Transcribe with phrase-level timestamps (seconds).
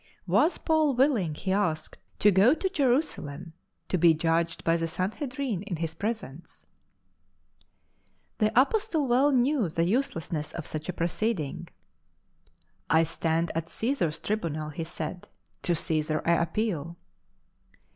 [0.25, 3.53] Was Paul willing, he asked, to go to Jerusa lem
[3.87, 6.65] to be judged by the Sanhedrin in his presence?
[8.39, 11.67] The Apostle well knew the uselessness of such a proceeding.
[12.89, 15.29] "I stand at Cesar's tribunal," he said,"
[15.61, 16.97] to Csesar I appeal."